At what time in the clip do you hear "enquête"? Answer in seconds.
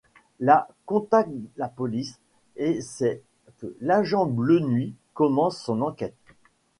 5.83-6.15